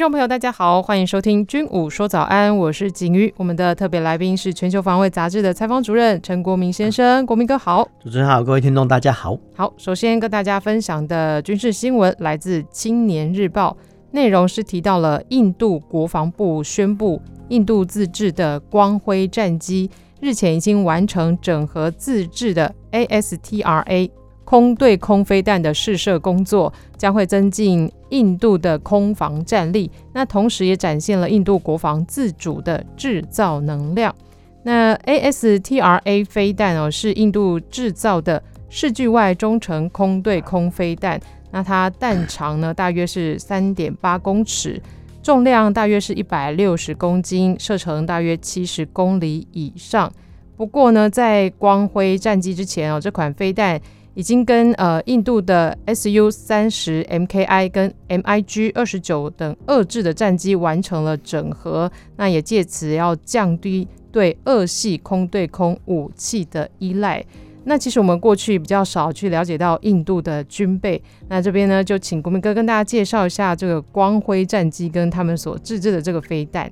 [0.00, 3.30] 众朋友，大家好，欢迎收听《军武说早安》，我是景瑜。
[3.36, 7.86] 我们的特别来宾是《全球防卫杂志》的采访主任陈国民先生，国民哥好。
[8.02, 9.36] 主持人好，各位听众大家好。
[9.54, 13.76] 好，首先跟大家分享的军事新闻来自《青年日报》，
[14.12, 17.20] 内容是提到了印度国防部宣布，
[17.50, 24.10] 印度自制的光辉战机日前已经完成整合自制的 ASTRA。
[24.50, 34.12] 空对空飞弹的试射工作将会增进印度的空防战力，那同时也展现了印度国防自主的制造能量。
[34.64, 41.20] 那 ASTRA 飞弹哦，是印度制造的视距外中程空对空飞弹，
[41.52, 44.82] 那它弹长呢大约是三点八公尺，
[45.22, 50.12] 重量大约是一百六十公斤，射程大约七十公里以上。
[50.56, 53.80] 不过呢，在光辉战机之前哦，这款飞弹。
[54.20, 67.24] 已经跟呃印度的 Su 三十 Mki 跟 MiG 二十九等遏制的战机完成了整合，那也借此要降低对俄系空对空武器的依赖。
[67.64, 76.70] 那其实我们过去比较少去了解到印度的军备，那这边呢就请国民哥跟大家介绍一下这个光辉战机跟他们所自制的这个飞弹。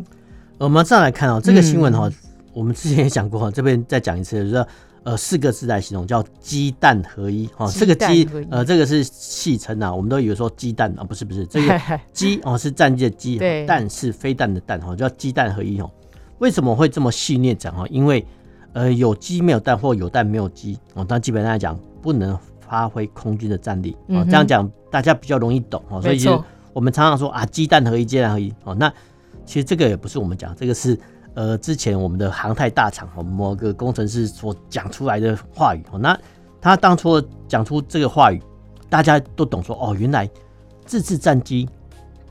[0.58, 2.14] 我们再来看哦，这个新闻哈、哦，嗯、
[2.52, 4.66] 我们之前也讲过哈，这边再讲一次，就是。
[5.04, 7.70] 呃，四个字来形容叫鸡蛋合一哦。
[7.72, 11.80] 这个鸡呃，这个是戏称啊，我们都以为说鸡蛋啊，不是不是，这个
[12.12, 15.90] 鸡哦是战机的机，蛋是飞弹的蛋哈，叫鸡蛋合一哦。
[16.38, 17.86] 为什么会这么细腻讲哈？
[17.88, 18.26] 因为
[18.72, 24.24] 呃，有鸡没有蛋，或有蛋没有鸡哦，但基本上来讲不能发挥空军的战力哦。
[24.24, 26.02] 这样讲大家比较容易懂哦。
[26.02, 26.38] 所以其实
[26.72, 28.74] 我们常常说啊，鸡蛋合一，鸡蛋合一哦。
[28.74, 28.92] 那
[29.46, 30.98] 其实这个也不是我们讲，这个是。
[31.38, 36.18] 呃，之前我们的航太大厂，我们某个工程师所讲出来的话语，那
[36.60, 38.42] 他当初讲出这个话语，
[38.90, 40.28] 大家都懂说，哦，原来
[40.84, 41.68] 自制战机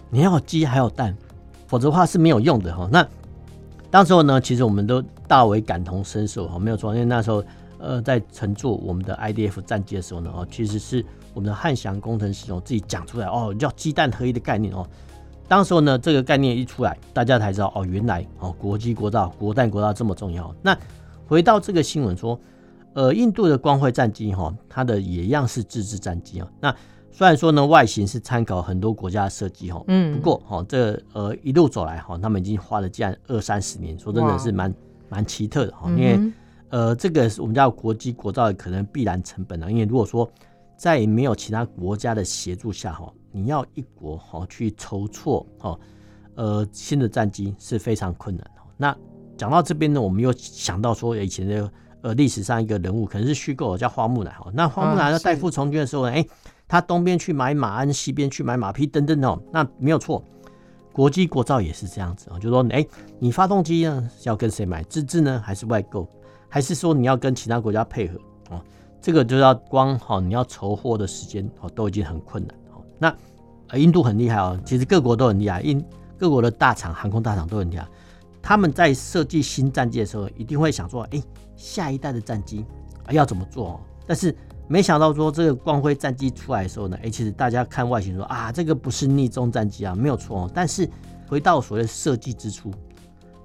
[0.10, 1.16] 你要鸡还有蛋，
[1.68, 2.90] 否则的话是没有用的哈。
[2.92, 3.08] 那
[3.90, 7.42] 当时候呢，其实我们都大为感同身受哈，没有错，因为那时候
[7.80, 14.86] 呃在乘坐我们的 IDF 战机的时候呢，哦，其实是我们的汉翔工程师哦自己讲出来哦，叫鸡蛋合一的概念哦。
[15.48, 20.54] 当时候呢，这个概念一出来，大家才知道哦，原来哦，国际国造、国弹国造这么重要。
[20.62, 20.78] 那
[21.26, 22.38] 回到这个新闻说，
[22.94, 26.52] 呃，印度的光辉战机哈，它的也一样是自制战机啊。
[26.60, 26.76] 那
[27.12, 34.74] 虽然说呢，外形是参考很多国家的设计哈，嗯，不过哈，这呃一路走来哈，他们已经花了这样二三十年，说真的是蛮
[35.08, 35.90] 蛮奇特的哈。
[35.92, 36.20] 因为
[36.70, 39.72] 呃，这个是我们叫国际国造的可能必然成本啊。
[39.72, 40.30] 因为如果说
[40.76, 43.10] 在没有其他国家的协助下哈。
[43.38, 45.80] 你要一国哈去筹措哈
[46.34, 48.62] 呃新的战机是非常困难的。
[48.76, 48.98] 那
[49.38, 51.72] 讲到这边呢，我们又想到说以前的
[52.02, 54.50] 呃历史上一个人物可能是虚构的，叫花木兰哈。
[54.54, 56.26] 那花木兰在代父从军的时候呢，哎，
[56.68, 59.40] 他东边去买马鞍，西边去买马匹等等哦。
[59.54, 60.24] 那没有错，
[60.92, 62.84] 国际国造也是这样子啊，就说哎，
[63.20, 64.82] 你发动机呢要跟谁买？
[64.84, 66.10] 自制呢还是外购？
[66.50, 68.18] 还是说你要跟其他国家配合
[68.50, 68.62] 哦？
[69.00, 72.56] 这个就要光哈你要筹货的时间哦都已经很困难。
[73.00, 73.16] 那
[73.70, 75.84] 呃，印度很厉害哦，其实各国都很厉害，印
[76.18, 77.86] 各国的大厂、航空大厂都很厉害。
[78.42, 81.22] 他们在设计新战机的时候，一定会想说，哎，
[81.58, 82.66] 下一代的战机
[83.12, 83.78] 要怎么做？
[84.06, 84.34] 但是
[84.70, 90.52] 没想到说这个光辉战机出来的时候呢，哎，其实大家看外形说啊，这个不是逆中战机啊，没有错哦。
[90.54, 90.90] 但是
[91.28, 92.72] 回到所谓设计之初，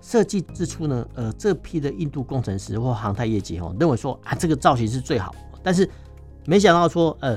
[0.00, 5.34] 设计之初呢，呃，这批的印度工程师或航太业界哦，认为说啊，这个造型是最好，
[5.64, 5.90] 但是
[6.46, 7.36] 没想到说，呃。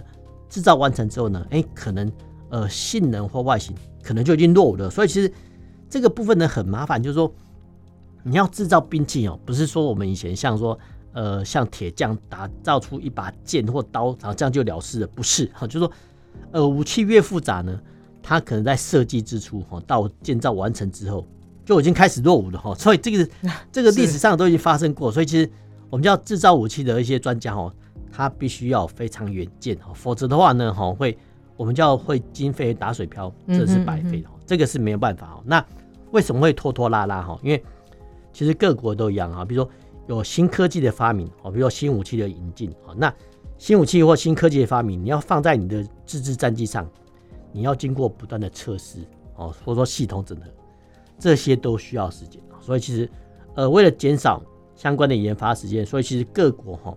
[0.50, 2.12] 制造完成之后呢，哎，可能
[2.50, 5.32] 呃性能或外形可能就已经落伍了，所以其实
[5.90, 7.34] 这个部分呢很麻烦，就是说
[8.24, 10.78] 你要制造兵器哦，不是说我们以前像说
[11.14, 15.50] 呃像铁匠打造出一把剑或刀，然后这样就了事了，不是。
[15.54, 15.92] 哈， 就是说
[16.52, 17.80] 呃武器越复杂呢，
[18.22, 21.26] 它可能在设计之初哈到建造完成之后
[21.66, 23.28] 就已经开始落伍了哈，所以这个
[23.72, 25.50] 这个历史上都已经发生过，所以其实
[25.90, 27.74] 我们叫制造武器的一些专家哦。
[28.12, 31.18] 他必须要非常远见哈，否则的话呢，哈会
[31.58, 35.42] 我们叫会经费打水漂，这是白费的，这个是没有办法。
[35.46, 35.66] 那
[36.12, 37.40] 为什么会拖拖拉拉哈？
[37.42, 37.64] 因为
[38.32, 39.72] 其实各国都一样啊，比如说
[40.08, 43.14] 有新科技的发明，哦，比如说新武器的引进，那
[43.58, 46.90] 新武器或新科技的发明，你要放在你的自制战机上，
[47.52, 49.00] 你要经过不断的测试
[49.36, 50.44] 哦，或者说系统整合，
[51.18, 52.42] 这些都需要时间。
[52.60, 53.10] 所以其实
[53.56, 54.44] 呃，为了减少
[54.76, 56.94] 相关的研发时间，所以其实各国哈，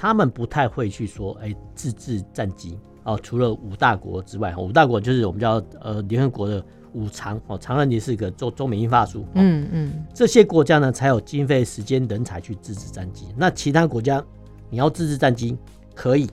[0.00, 3.18] 他们不太会去说，哎，自制战机哦。
[3.20, 9.26] 除了五大国之外，五大国就是我们叫呃联合国的五常哦，常任理事国中中美英法苏。
[9.34, 13.26] 嗯嗯，这些国家呢才有经费、时间、人才去自制战机。
[13.36, 14.24] 那其他国家
[14.70, 15.58] 你要自制战机
[15.96, 16.30] 可以，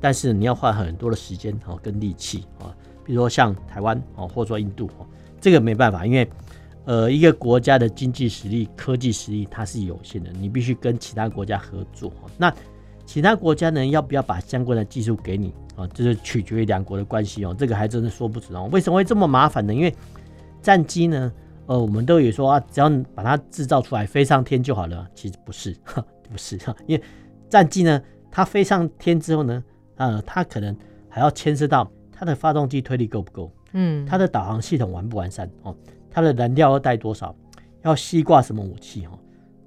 [0.00, 2.74] 但是你要花很多的时间哦跟力气啊，
[3.04, 5.06] 比如说像台湾哦，或者说印度哦，
[5.42, 6.26] 这个没办法，因为。
[6.86, 12.12] 呃，一个国家的经济实力、科技实力，它是有限的，你必须跟其他国家合作。
[12.36, 12.54] 那
[13.06, 15.86] 其他国家呢，要不要把相关的技术给你啊？
[15.94, 17.54] 这是取决于两国的关系哦。
[17.58, 18.68] 这个还真的说不准哦。
[18.72, 19.74] 为什么会这么麻烦呢？
[19.74, 19.94] 因为
[20.62, 21.32] 战机呢，
[21.66, 25.06] 呃，我们都有说啊，只要把它制造出来飞上天就好了。
[25.14, 25.76] 其实不是，
[26.30, 27.02] 不是哈， 因为
[27.48, 29.62] 战机呢，它飞上天之后呢，
[29.96, 30.76] 呃，它可能
[31.08, 35.76] 还要牵涉到它的发动机推力够不够，嗯，它的导航系统完不完善哦。
[36.10, 37.34] 它的燃料要带多少？
[37.82, 39.06] 要吸挂什么武器？
[39.06, 39.18] 哈，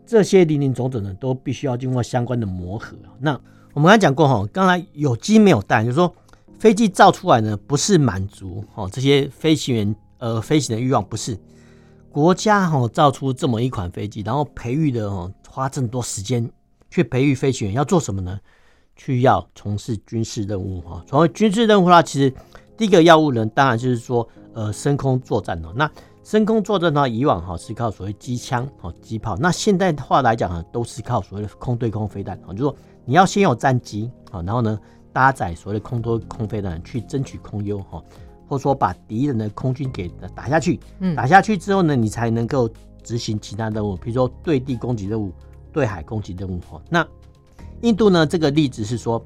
[0.07, 2.97] 这些林林总总的都必须要经过相关的磨合。
[3.19, 3.39] 那
[3.73, 6.11] 我们刚才讲过，哈，刚才有机没有蛋，就是说
[6.57, 11.37] 飞机造出来呢，不是满足哦这些飞行员呃飞行的欲望，不是
[12.09, 16.49] 国家哈造出这么一款飞机，然后培育的哦花这么多时间
[16.89, 18.39] 去培育飞行员，要做什么呢？
[18.95, 21.03] 去要从事军事任务哈。
[21.05, 22.33] 从事军事任务的话，其实
[22.75, 25.71] 第一个要务呢，当然就是说呃升空作战哦。
[25.75, 25.91] 那
[26.27, 32.75] 升空作战的话，以往哈是靠所谓机枪、哦机炮，那现代化来讲呢，都是靠所谓的空对空飞弹啊，就是说
[33.05, 34.77] 你要先有战机啊，然后呢
[35.13, 38.03] 搭载所谓的空对空飞弹去争取空优哈，
[38.45, 40.77] 或者说把敌人的空军给打下去，
[41.15, 42.69] 打下去之后呢，你才能够
[43.01, 45.31] 执行其他任务，比如说对地攻击任务、
[45.71, 46.81] 对海攻击任务哈。
[46.89, 47.07] 那
[47.83, 49.25] 印度呢，这个例子是说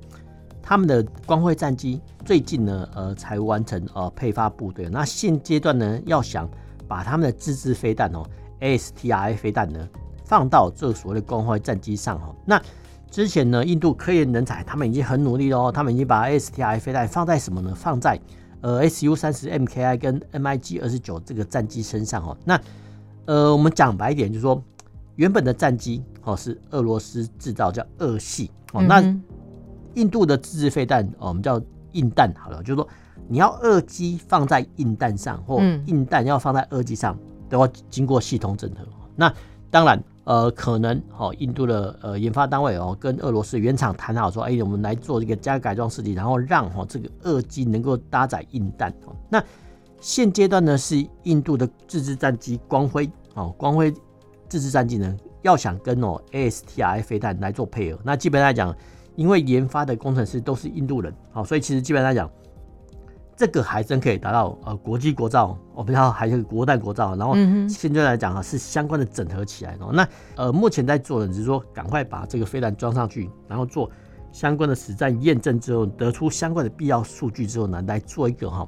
[0.61, 6.47] 他们的光辉战机最近呢，呃，才完成呃配发部队，那现阶段呢，要想
[6.91, 8.21] 把他们的自制飞弹哦
[8.59, 9.87] ，ASTRA 飞弹呢
[10.25, 12.35] 放到这所谓的光辉战机上哦。
[12.45, 12.61] 那
[13.09, 17.73] 之前呢，印度科研人才他们已经很努力了哦，他们已经把 ASTRA 飞弹放在什么呢？
[17.73, 18.19] 放在
[18.59, 22.37] 呃 SU 三十 MKI 跟 MIG 二十九这个战机身上哦。
[22.43, 22.59] 那
[23.23, 24.61] 呃，我们讲白一点，就是说
[25.15, 28.83] 原本的战机哦是俄罗斯制造，叫俄系哦。
[28.83, 29.01] 那
[29.93, 31.61] 印度的自制飞弹哦，我们叫
[31.93, 32.85] 印弹，好了，就是说。
[33.27, 37.17] 你要二机放在硬弹上，或硬弹要放在二机上，
[37.49, 38.85] 都要经过系统整合。
[39.15, 39.33] 那
[39.69, 48.93] 当然，呃，可能哦，印度的呃研发单位哦，跟俄罗斯原厂谈好说，哎，我们来做这个加改装设计，然后让哦这个二机能够搭载硬弹。
[49.29, 49.41] 那
[50.01, 53.93] 现阶段呢，是印度的自制战机光辉哦，光辉
[54.49, 58.75] 自制战机呢，要想跟哦 ASTRA 飞弹来做配合，那基本上来讲，
[59.15, 62.29] 因为研发的工程师都是印度人，好，所以其实基本上来讲。
[63.41, 67.33] 这个还真可以达到呃国际国造，我不知道还是国代国造，然后
[67.67, 69.85] 现在来讲啊是相关的整合起来的。
[69.91, 73.89] 那呃目前在做的只是说赶快把这个飞弹装上去，然后做
[74.31, 78.67] 相关的实战验证之后，得出相关的必要数据之后呢，来做一个哈，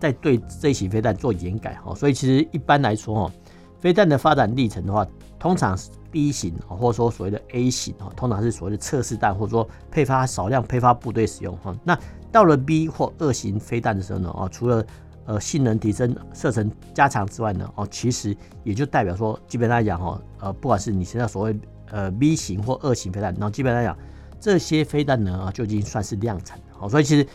[0.00, 1.94] 再对这一型飞弹做研改哈。
[1.94, 3.34] 所以其实一般来说哈，
[3.78, 5.06] 飞弹的发展历程的话，
[5.38, 11.76] 通常是 B 型或者说所谓的 A 型哈，通常是所谓的测试弹，或者说配发少量配发部队使用哈。
[11.84, 11.98] 那
[12.36, 14.86] 到了 B 或二型飞弹的时候呢，哦，除了
[15.24, 21.58] 呃性能提升、射程加强之外呢，哦，其实也就代表说，基本来讲，哈，呃，不管是你现在所谓
[21.90, 23.96] 呃 B 型或二型飞弹，然后基本来讲，
[24.38, 27.26] 这些飞弹呢，啊，就已经算是量产了，好，所以其实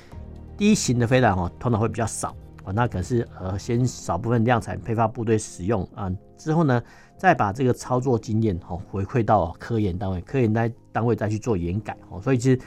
[0.55, 6.79] 第一型的飞弹，哈，通常会比较少，啊，那可是呃先少部分量产配发部队使用啊，之后呢，
[7.17, 12.59] 再把这个操作经验，哈，回馈到科研单位，科研单单位再去做研改，哦，所以其实。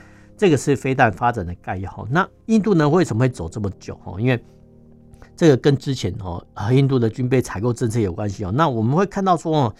[0.45, 2.07] 这个是飞弹发展的概要。
[2.11, 3.99] 那印度呢，为什么会走这么久？
[4.05, 4.45] 哦，因为
[5.35, 8.53] 这个跟之前哦，和印度的军备采购政策有关系哦。
[8.53, 9.75] 那我们会看到说哦，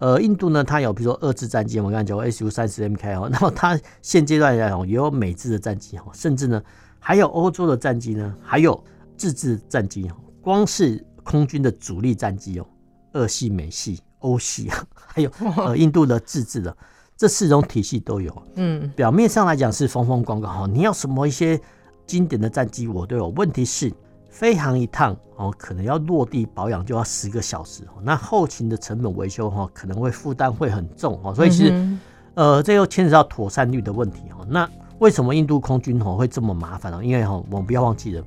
[0.00, 6.60] 呃，印度呢，它有比如说二制战机，我们刚才讲过 Su 三十 MK 哦， 那么它现阶段来讲也有美制的战机哦，甚至呢
[6.98, 8.82] 还有欧洲的战机呢，还有
[9.16, 10.16] 自制战机哦。
[10.42, 12.66] 光是空军的主力战机哦，
[13.12, 16.76] 俄系、美系、欧系啊，还有呃印度的自制的。
[17.20, 21.60] 这四种体系都有，嗯，表面上来讲是风风光光哈，你要什么一些
[22.06, 23.28] 经典的战机我都有。
[23.36, 23.92] 问题是
[24.30, 31.98] 飞航一趟哦，可能要落地保养就要十个小时，那后勤的成本维修哈，可能会负担会很重哦，所以其实
[32.32, 34.38] 呃，这又牵扯到妥善率的问题哈。
[34.48, 34.66] 那
[34.98, 37.04] 为什么印度空军哈会这么麻烦呢？
[37.04, 38.24] 因为哈，我们不要忘记了，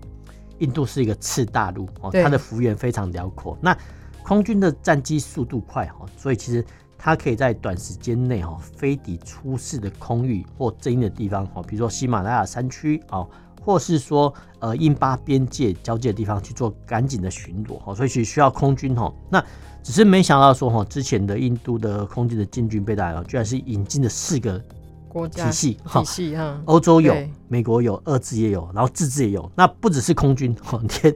[0.59, 3.75] 印度是一个次大陆哦，它的幅员非常辽阔，那
[4.21, 6.63] 空军的战机速度快哈，所以其实。
[7.05, 13.27] 它可以在短时间内哈飞抵出事的空域或争议的地方哈，比如说喜马拉雅山区啊，
[13.61, 19.13] 或是说呃印巴边界交界的地方去做赶紧的巡逻哈，所以需需要空军哈。
[19.29, 19.43] 那
[19.83, 24.63] 只是没想到说哈，之前的印度的空军的建军备弹啊，居然是引进了四个
[25.09, 27.13] 国家体系哈，体系哈，欧洲有，
[27.49, 29.51] 美国有，俄制也有，然后自制也有。
[29.55, 31.13] 那不只是空军哈，连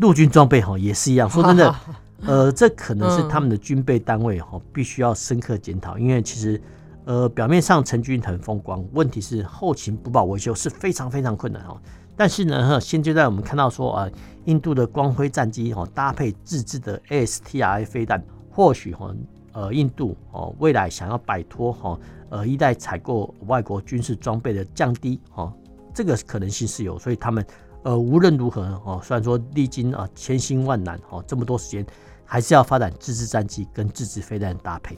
[0.00, 1.30] 陆军装备哈也是一样。
[1.30, 1.74] 说真的，
[2.22, 6.60] 呃，这可能是他们的军备单位哈，必须要深刻检讨，因为其实。
[7.04, 11.80] 呃，表面上陈军很风光，问题是后勤补保维修是非常非常困难哦。
[12.14, 14.12] 但是呢，现阶段我们看到说啊、呃，
[14.44, 19.10] 印度的光辉战机哦，搭配自制的 ASTRA 飞弹，或许哈
[19.52, 21.98] 呃，印度哦未来想要摆脱哈
[22.28, 25.50] 呃一代采购外国军事装备的降低哦，
[25.94, 27.42] 这个可能性是有，所以他们
[27.84, 31.86] 呃无论如何哦，虽然说历经啊千辛万难哦这么多时间，
[32.30, 34.96] 还是要发展自制战机跟自制飞弹搭配。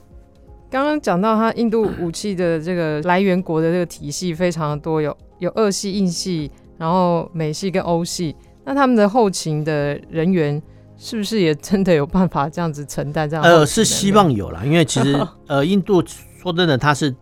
[0.68, 8.34] 刚刚讲到，它印度武器的这个来源国的这个体系非常的多，有有俄系、印系，然后美系跟欧系。
[8.64, 10.60] 那他们的后勤的人员
[10.96, 13.44] 是不是也真的有办法这样子承担这样？
[13.44, 16.02] 呃，是希望有啦，因为其实 呃，印度
[16.40, 17.14] 说真的，它是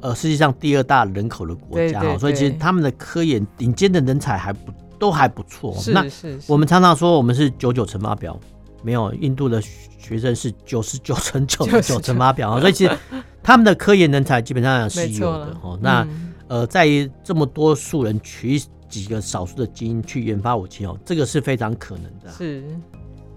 [0.00, 5.74] 呃世界上第二大人口的国家，对对对，所以其实他们的科研顶尖的人才还不都还不错。
[5.74, 6.50] 是是是。
[6.50, 8.38] 我们常常说我们是九九乘法表。
[8.82, 12.96] 没有，印度的学生是九十九乘九的九乘法表啊，所以其实
[13.42, 15.78] 他们的科研人才基本上是有的哦。
[15.82, 16.06] 那
[16.46, 18.58] 呃，在于这么多数人取
[18.88, 22.30] 几个少数的基因去研发武器哦，这个是非常可能的。
[22.30, 22.62] 是，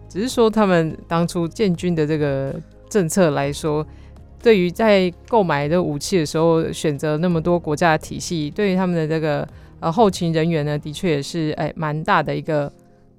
[0.07, 2.55] 只是说他们当初建军的这个
[2.88, 3.86] 政策来说，
[4.41, 9.48] 对于在购买的武器的时候选择那么多国家的体系，对于他们的这个
[9.79, 12.71] 呃后勤人员呢，的确也是哎蛮大的一个。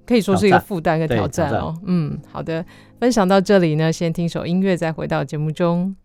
[0.05, 1.73] 可以说是一个负担跟挑战哦。
[1.85, 2.65] 嗯，好的，
[2.99, 5.95] 分享到这里呢，先听首音乐，再回到节目中。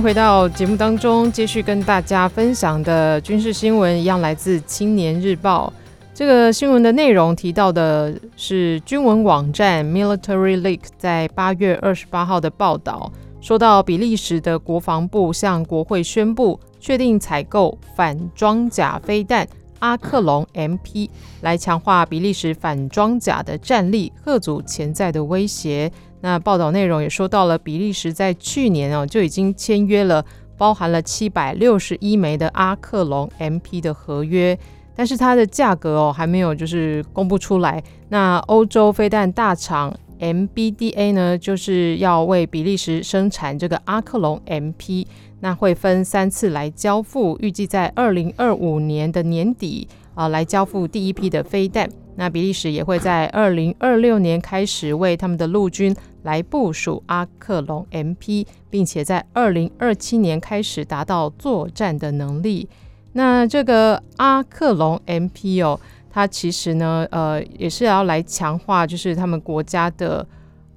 [0.00, 5.72] 回到节目当中，继续跟大家分享的军事新闻一样来自《青年日报》。
[6.14, 13.10] 这个新闻的内容提到的是军文网站 Military Leak 在八月二十八号的报道，
[13.40, 19.48] 说到比利时的国防部向国会宣布，确定采购反装甲飞弹
[19.78, 21.08] 阿克隆 MP，
[21.40, 25.90] 来强化比利时反装甲的战力，吓阻潜在的威胁。
[26.20, 30.24] 那报道内容也说到了，比利时在去年哦就已经签约了
[30.56, 34.58] 包含了七百六十一枚的阿克隆 MP 的合约，
[34.94, 37.82] 但是它的价格哦还没有就是公布出来。
[38.08, 45.06] 那欧洲飞弹大厂 MBDA 呢，就是要为比利时生产这个阿克隆 MP，
[45.40, 51.86] 那会分三次来交付，预计在二零二五年的年底啊、来交付第一批的飞弹。
[52.16, 62.68] 那比利时也会在二零二六年开始为他们的陆军来部署阿克隆 MP，并且在二零二七年开始达到作战的能力。
[63.12, 65.78] 那这个阿克隆 MP 哦，
[66.10, 70.26] 它其实呢，呃，也是要来强化就是他们国家的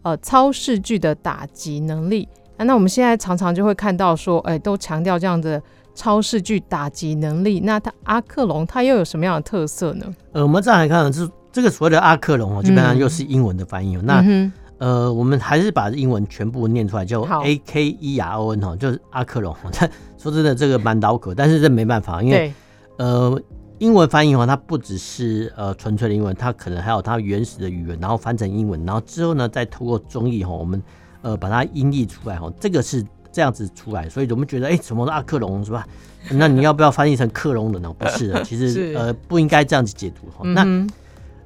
[0.02, 2.28] 呃超视距的打击能力。
[2.58, 5.62] 啊，那我们现在常常就会看到说，哎，都强调这样的
[6.00, 7.60] 超视距打击能力。
[7.60, 10.06] 那它阿克隆它又有什么样的特色呢？
[10.32, 13.98] 呃，我们再来看是这个所谓的阿克隆哦，基本上又是英文的翻译。
[13.98, 19.54] 嗯、那、嗯、呃，我们还是把英文全部念出来，叫 A K E R O N 哦，就是阿克隆。
[20.18, 22.54] 说真的，这个蛮绕口，但是这没办法，因为
[22.98, 23.38] 呃，
[23.80, 30.82] 英文翻译的话，它不只是呃纯粹的英文，它可能还有它原始的语言，然后翻成英文，然后之后呢，再透过中译哈，我们。
[31.22, 35.88] 呃，把它音译出来哈，这个是这样子出来，所以我们觉得，哎、欸，什么是阿克隆是吧？
[36.32, 37.94] 那你要不要翻译成克隆人呢？
[37.98, 40.44] 不是的， 其实呃不应该这样子解读哈。
[40.50, 40.88] 那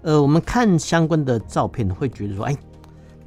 [0.02, 2.60] 呃，我们看相关的照片会觉得说，哎、欸，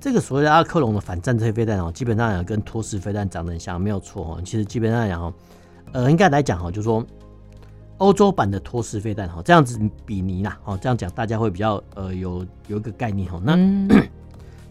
[0.00, 4.42] 这个所谓的阿克隆的反战车飞弹哦，基本上跟托式飞弹长得很像，没有错哦。
[4.44, 5.32] 其实基本上讲哦，
[5.92, 7.04] 呃，应该来讲哈，就是说
[7.98, 13.40] 欧洲版的托式飞弹哈，这样子比拟啦，哦，这样讲大家会比较呃有有一个概念哈。
[13.44, 13.54] 那。
[13.56, 13.88] 嗯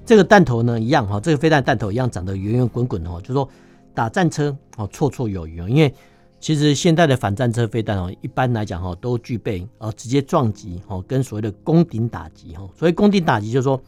[0.07, 3.49] 这个弹头呢，一样哈，这个飞弹弹头一样长得圆圆滚滚的哈，就是说
[3.95, 5.67] 打战车哦绰绰有余哦。
[5.69, 5.91] 因为
[6.39, 12.69] 其实现代的反战车飞弹哦，一般来讲哈都具备呃直接撞击哦跟所谓的攻顶打击哈。
[12.77, 13.81] 所谓攻顶打击就是说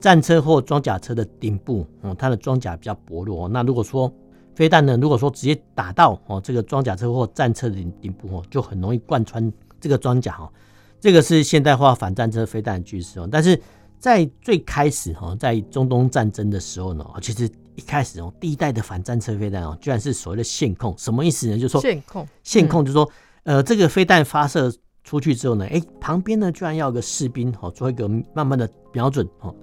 [0.00, 3.48] 战车或装甲车的顶部哦，它的装甲比较薄弱。
[3.48, 4.12] 那如果说
[4.54, 10.50] 飞弹呢，如果说直接打到哦这个装甲车或战车的顶部哦，就很容易贯穿这个装甲哈。
[10.98, 13.28] 这个是现代化反战车飞弹的句式哦。
[13.30, 13.60] 但是
[13.98, 21.54] 在最开始哈，在中东战争的时候呢，其实一开始哦，第一代的反战车飞弹哦，居然是所谓的线控，什么意思呢？
[21.56, 23.10] 就是说线控，线控就是说，
[23.44, 24.72] 呃，这个飞弹发射
[25.04, 29.54] 出去之后呢，哎，旁边呢居然要有个士兵哦，做一个慢慢的瞄准哦，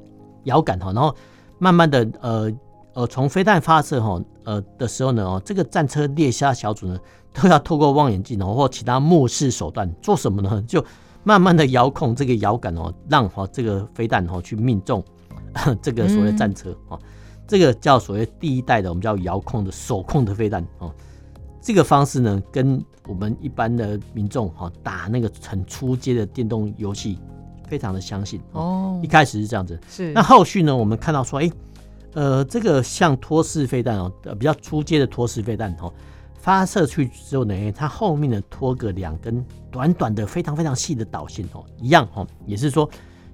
[0.45, 1.15] 遥感哈，然后
[1.57, 2.51] 慢慢的呃
[2.93, 6.99] 呃，从飞弹发射哈呃的时候呢哦，这个战车猎杀小组呢
[7.33, 10.63] 都要透过望远镜哦或其他目视手段做什么呢？
[10.67, 10.83] 就
[11.23, 15.03] 慢慢的遥控这个遥感哦，让哈这个飞弹哦去命中
[15.81, 17.07] 这个所谓战车哦，嗯、
[17.49, 20.93] 这个叫所谓第一代的我们叫遥控的手控的飞弹哦。
[21.59, 27.17] 这个方式呢，跟我们一般的民众哈打那个很初阶的电动游戏
[27.67, 29.01] 非常的相信哦。
[29.03, 31.51] 一开始是这样子，是那后续呢，我们看到说，哎，
[32.13, 35.91] 呃，这个像拖式飞弹哦，比较初阶的拖式飞弹哦。
[36.35, 42.89] 发射去之后呢，它后面呢拖个两根短短的、非常非常细的导线哦，一样哦，也是说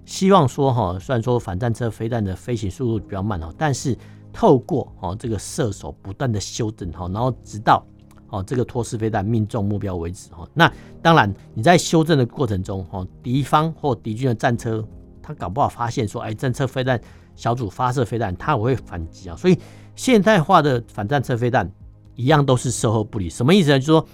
[0.06, 3.98] 希望说哈，虽然说反战车飞弹的飞行速度比较慢哦，但是
[4.32, 7.86] 透过哦这个射手不断的修正哈，然后直到
[8.30, 10.48] 哦这个拖式飞弹命中目标为止哈。
[10.54, 10.72] 那
[11.02, 14.86] 当然你在修正的过程中哈，敌方或敌军的战车
[15.22, 17.00] 他搞不好发现说，哎，战车飞弹
[17.36, 19.36] 小组发射飞弹，他也会反击啊。
[19.36, 19.58] 所以
[19.96, 21.70] 现代化的反战车飞弹。
[22.18, 23.78] 一样都是售后不理，什么意思呢？
[23.78, 24.08] 就是说，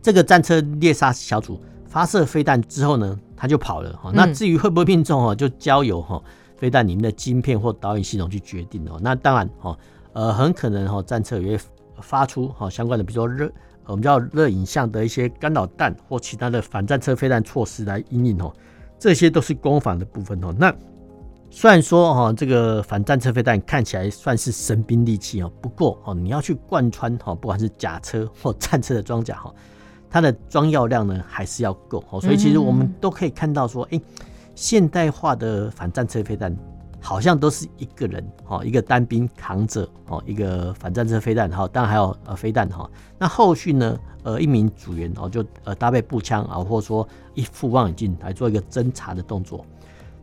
[0.00, 4.10] 这个战车猎杀小组发射飞弹之后呢，他就跑了哈。
[4.14, 6.22] 那至于会不会命中哦，就交由哈
[6.56, 8.98] 飞弹里面的晶片或导引系统去决定哦。
[9.02, 9.78] 那当然哈，
[10.12, 11.64] 呃，很可能哈战车也会
[12.00, 13.50] 发出哈相关的，比如说热，
[13.84, 18.52] 我们叫热影像的一些干扰弹或其他的反战车飞弹措施来因应哦。
[18.98, 20.54] 这些都是攻防的部分哦。
[20.58, 20.74] 那
[21.50, 29.54] 虽然说哈，这个反战车飞弹看起来算是神兵利器哦，不过哦，你要去贯穿哈，不管是甲车或战车的装甲哈，
[30.16, 32.18] 它的装药量呢还是要够哦。
[32.18, 34.00] 所以其实我们都可以看到说，哎，
[34.54, 36.56] 现代化的反战车飞弹
[37.02, 42.88] 好像都是一个人哦，一个单兵扛着哦，一个反战车飞弹哈，当然还有呃飞弹哈。
[43.18, 49.66] 那后续呢，呃，一名组员哦，就呃搭配步枪啊，或者说一副望远镜来做一个侦查的动作。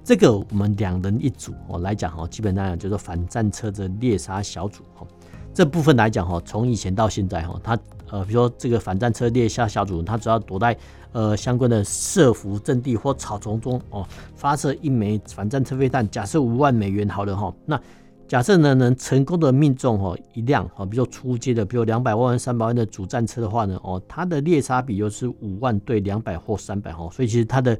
[0.03, 5.05] 这个我们两人一组哦来讲哦，基本上就是反战车的猎杀小组哈。
[5.53, 7.77] 这部分来讲哈，从以前到现在哈，它
[8.09, 10.75] 呃，比如说这个反战车猎杀小组，它只要躲在
[11.11, 17.53] 呃相关的设伏阵地或草丛中哦，发射一枚反战车飞弹，假设五万美元好了哈。
[17.65, 17.79] 那
[18.27, 27.77] 假设呢能成功的命中哦一辆哦，比如说初阶的，比如两百万、三百万的主战车的话呢，哦，它的猎杀比又是五万对两百或三百哈，所以其实它的。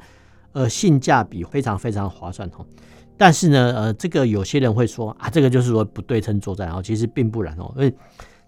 [0.56, 2.64] 呃，性价比非常非常划算哈，
[3.24, 7.96] 但是呢，呃，这个有些人会说啊，这个就是说不对称作战，其实并不然哦，因为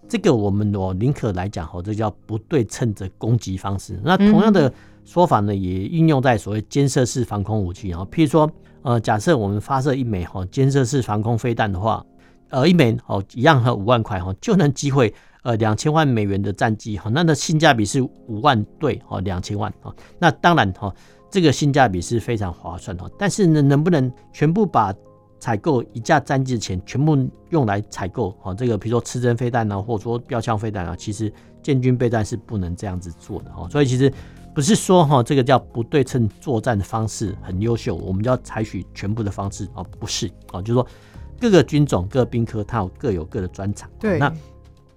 [0.06, 3.98] 这个我们我宁可来讲哦，这叫不对称的攻击方式。
[4.04, 4.70] 那同样的
[5.02, 8.50] 说法呢，也运用在所谓监射式防空武器啊，譬如说，
[8.82, 12.04] 呃，假设我们发射一枚哈监射式防空飞弹的话，
[12.50, 15.10] 呃，一枚哦一样和五万块哈就能击毁
[15.40, 20.94] 呃两千万美元的战机哈，那的性价比是五万对哦两千万啊，那当然哈。
[21.30, 24.94] 这个性价比是非常划算的，但是呢，能不能全部把
[25.38, 27.16] 采购一架战机的钱全部
[27.50, 28.54] 用来采购啊？
[28.54, 31.30] 这个比如说刺针飞弹啊，或者说标枪飞弹啊，其实
[31.62, 33.68] 建军备战是不能这样子做的哈。
[33.68, 34.10] 所以其实
[34.54, 40.86] 不是说哈，这个叫不对称作战的方式很优秀，我们就要采取全部的方式啊，不是啊，就是说
[41.40, 43.90] 各个军种、各个兵科它有各有各的专长。
[43.98, 44.32] 对，那。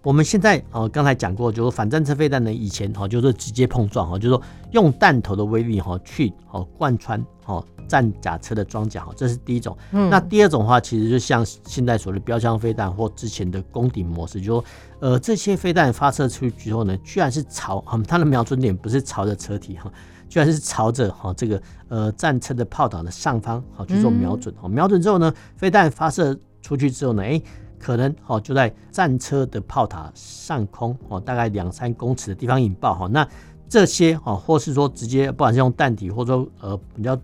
[0.01, 9.77] 我们现在哦，刚才讲过，就是反战车飞弹呢，以前哈就是直接碰撞哈，就是说用弹头的威力哈去哦贯穿哦战甲车的装甲哈，这是第一种。
[9.91, 14.65] 嗯，那第二种的话，其实就像现在所谓的标枪飞弹或之前的攻顶模式，就是说
[15.01, 19.91] 呃这些飞弹发射出去之后呢，居然是朝它的瞄准点不是朝着车体哈，
[20.29, 24.55] 居然是朝着哈这个呃战车的炮塔的上方好去做瞄准。
[24.61, 27.41] 哦，瞄准之后呢，飞弹发射出去之后呢，哎。
[27.79, 33.07] 可能哦，就在战车的炮塔上空哦，大概两三公尺的地方引爆哈。
[33.07, 33.27] 那
[33.67, 37.17] 这些哦，或是说直接不管是用弹体，或者说呃比较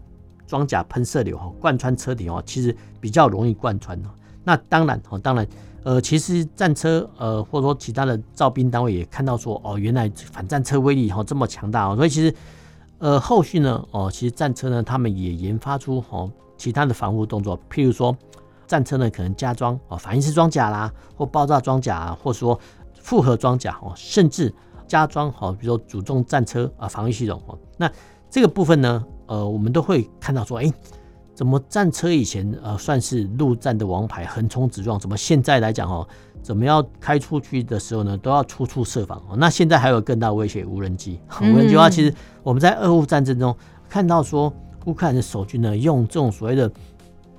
[0.48, 4.02] 装甲喷射流哈，贯穿车体哦，其实比较容易贯穿。
[4.44, 5.48] 那当然哦，当然
[5.84, 12.34] 呃，其实战车呃，或者说其他的造兵单位也看到说哦，原来反战车威力哈这么强大哦，所以其实
[13.00, 18.16] 呃后续呢哦，其实战车呢他们也研发出哦其他的防护动作，譬如说。
[18.68, 22.60] 战车呢，可能加装哦反应式装甲啦，或爆炸装甲啊，或者说
[22.96, 24.54] 复合装甲哦，甚至
[24.88, 27.58] 加装哦，比如说主动战车啊防御系统哦。
[27.78, 27.92] 那
[28.30, 30.72] 这个部分呢，呃，我们都会看到说，哎，
[31.34, 36.08] 怎么战车以前呃算是陆战的王牌，横冲直撞，怎么现在来讲哦，
[36.42, 39.36] 怎么要开出去的时候呢，都要处处设防哦。
[39.38, 41.20] 那现在还有更大威胁，无人机。
[41.42, 43.56] 无人机的话，其实我们在俄乌战争中，
[43.88, 44.52] 看到说
[44.86, 46.70] 乌克兰的守军呢，用这种所谓的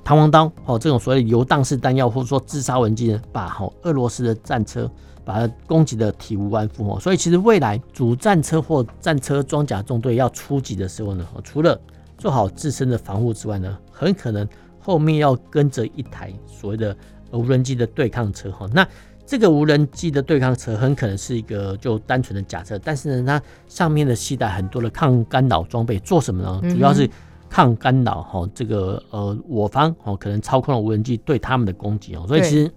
[0.07, 4.89] 弹簧刀哦，这种所谓的游荡式弹药，或者说自杀无人机呢，把好俄罗斯的战车
[5.25, 7.01] 把它攻击的体无完肤哦。
[7.01, 11.77] 所以其实未来主战车或战车装甲纵队要出击的时候呢，除了
[12.17, 16.97] 做好自身的防护之外呢，很可能后面要跟着一台所谓的
[17.33, 18.65] 无人机的对抗车哈。
[18.73, 18.87] 那
[19.27, 26.61] 这个无人机的对抗车很可能是一个就单纯的假车，但是呢，它上面的携带很多的抗干扰装备，做什么呢？
[26.73, 27.11] 主要是
[27.57, 32.27] 抗干扰哈，这个呃我方哦可能操控了无人机对他们的攻击哦。
[32.29, 32.71] 所以其实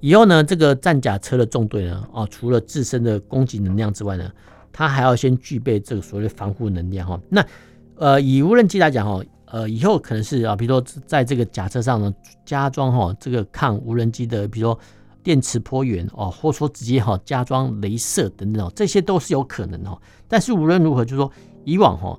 [0.00, 4.32] 以后呢，这个战甲车的纵队呢，哦除了自身的攻击能量之外呢，
[4.72, 7.20] 它还要先具备这个所谓的防护能量哈。
[7.28, 7.44] 那
[7.96, 12.14] 呃以无人机来讲哈，呃以后可能是啊，比如说在这个甲车上呢
[12.46, 14.80] 加装哈这个抗无人机的，比如说。
[15.26, 20.00] 电磁波源哦，或者说直接哈加装镭射等等，这些都是有可能哦。
[20.28, 21.28] 但是无论如何，就是说
[21.64, 22.16] 以往哈，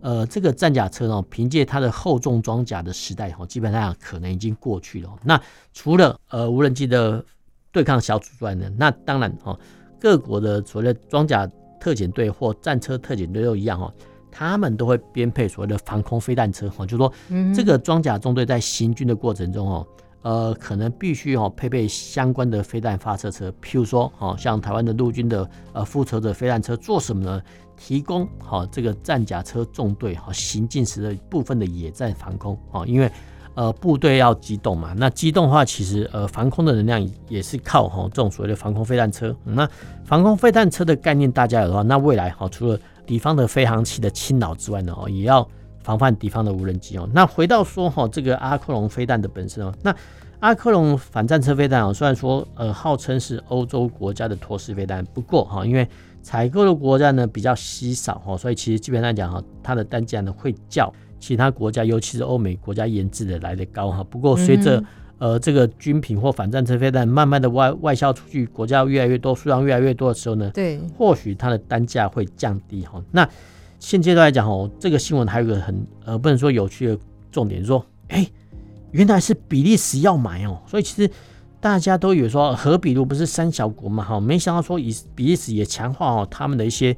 [0.00, 5.10] 呃，这个战甲车呢，凭借它的厚重装甲的时代哈，基本上可能已经过去了。
[5.22, 5.40] 那
[5.72, 7.24] 除了呃无人机的
[7.70, 9.58] 对抗小组之外呢，那当然哈，
[10.00, 11.46] 各国的所谓的装甲
[11.78, 13.92] 特遣队或战车特遣队都一样哈，
[14.30, 17.12] 他们都会编配所谓的防空飞弹车哈，就是说
[17.54, 19.86] 这个装甲中队在行军的过程中哦。
[20.22, 27.42] 呃，可能必须哦配备相关的飞弹发射车，譬如说，哦，像台湾的陆军的呃复仇者飞弹车做什么呢？
[27.82, 33.10] 提供好这个战甲车纵队好行进时的部分的野战防空哦，因为
[33.54, 39.34] 呃部队要机动嘛，那机动的话，其实呃防空的能量也是靠哈这种所谓的防空飞弹车。
[39.44, 39.66] 那
[40.04, 45.48] 防空飞弹车的概念大家有的话，那未来哈除了敌方的飞航器的侵扰之外呢，哦也要。
[45.82, 47.08] 防范敌方的无人机哦。
[47.10, 49.92] 那回到说哈，这个阿克隆飞弹的本身哦，那
[50.40, 55.88] 阿克隆反战车飞弹啊，虽然说呃号称是欧洲国家的托式飞弹，不过哈，因为
[56.22, 64.04] 采购的国家呢比较稀少哈，所以其实基本上讲哈，它的单价呢会较其他国家，尤其是欧美国家研制的来得高哈。
[64.04, 64.82] 不过随着
[65.18, 73.02] 呃这个军品或反战车飞弹慢慢的外外销出去，国家越来越多，数量越来越多的时候呢，对，或许它的单价会降低哈。
[73.10, 73.28] 那
[73.78, 76.98] 现阶段来讲哦，这个新闻还有一个很呃不能说有趣的
[77.32, 78.26] 重点，说哎，
[78.90, 81.10] 原来是比利时要买哦，所以其实
[81.60, 86.96] 大家都以为说和比如不是三小国嘛哈，没想到说以比利时也强化哦他们的一些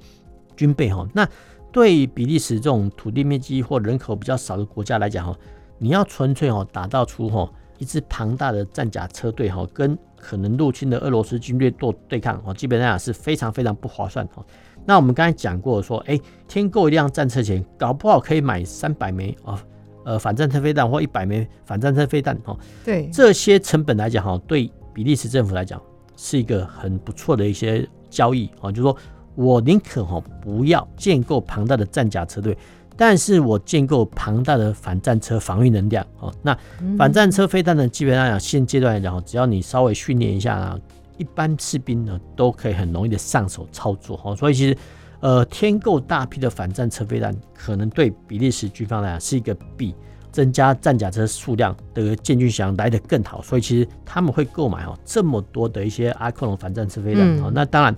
[0.57, 1.07] 军备哈。
[1.13, 1.29] 那
[1.73, 5.37] 对比利时这种土地面积或人口比较少的国家来讲哈，
[5.79, 14.45] 你要纯粹哦打造出哈一支庞大的战甲车队哈，跟可能入侵的俄罗斯军队做对抗哦，基本上是非常非常不划算哈。
[14.85, 19.59] 那我们刚才讲过说，哎，添购一辆战车前，搞不好可以买三百枚哦，
[20.05, 22.59] 呃，反战车飞弹或一百枚反战车飞弹哦。
[22.85, 25.81] 对，这些成本来讲哈，对比利时政府来讲
[26.17, 28.97] 是一个很不错的一些交易啊，就是说
[29.35, 32.57] 我宁可哈不要建构庞大的战甲车队，
[32.97, 36.33] 但是我建构庞大的反战车防御能量哦。
[36.43, 36.57] 那
[36.99, 40.79] 反战车飞弹呢，基本上讲现阶段来讲，只要你稍微训练一下啊。
[41.19, 44.77] 一般士兵呢都可以很容易的上手操作哈，所以其实
[45.23, 49.95] 呃添购大批的反战车飞弹，可能对比利时军方来讲是一个比
[50.31, 57.53] 增加战甲车数量的建军想来得更好，所以其实他们会购买哦这么多的一些阿克隆反战车飞弹哦。
[57.55, 57.97] 那当然，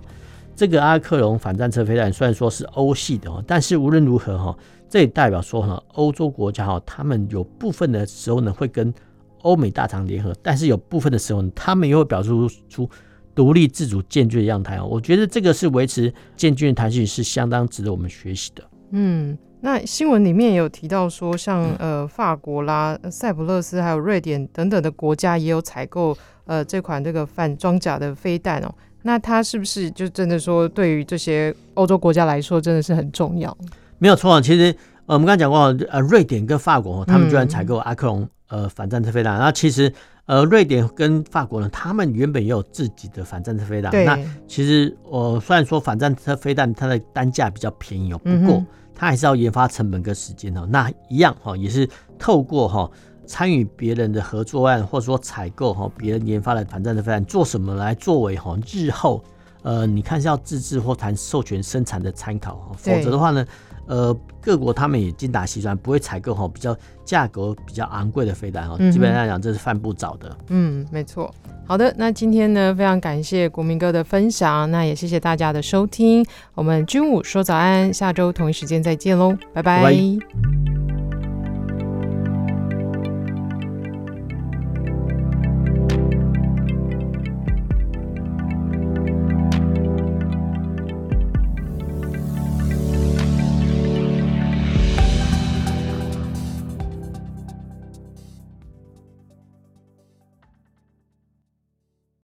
[0.54, 4.56] 这个阿克隆反战车飞弹虽然说是欧系的哦，但是无论如何哈，
[4.88, 8.92] 这也代表说哈欧洲国家哈他们有部分的时候呢会跟
[9.40, 12.30] 欧美大厂联合，但是有部分的时候呢他们又会表示
[12.68, 12.88] 出。
[13.34, 18.62] 独立自主建军的样态哦，我觉得这个是维持建军的弹性是相当值得我们学习的。
[18.92, 28.72] 嗯，那新闻里面也有提到说，像呃法国啦、塞浦路斯还有瑞典等等的国家也有采购呃这款这个反装甲的飞弹哦。
[29.02, 33.56] 那它是不是就真的说对于这些欧洲国家来说真的是很重要？
[33.98, 34.74] 没有错啊，其实
[35.06, 35.58] 呃我们刚才讲过，
[35.90, 39.92] 呃瑞典跟法国他们居然采购阿克隆呃反战车飞弹，那其实。
[40.26, 43.92] 呃，瑞典跟法国呢，他们原本也有自己的反战车飞弹。
[44.04, 50.66] 那其实我、呃、虽然说反战车飞弹它的单价比较便宜哦，不过它还是要研发成本跟时间哦。
[50.70, 51.86] 那一样哈，也是
[52.18, 52.90] 透过哈
[53.26, 59.22] 参与别人的合作案，或者说采购哈别人研发的反战车飞弹，做什么来作为哈日后
[59.60, 63.44] 呃你看是要自制或谈授权生产的参考，否则的话呢？
[63.86, 70.36] 呃，各国他们也精打细算，不会采购哈比较价格比较昂贵的飞弹哈，基本上来讲这是犯不着的。
[70.48, 71.32] 嗯，没错。
[71.66, 76.24] 好的，那今天呢，非常感谢国民哥的分享，那也谢谢大家的收听。
[76.54, 79.82] 我们军武说早安，下周同一时间再见喽，拜拜。
[79.82, 80.73] 拜拜。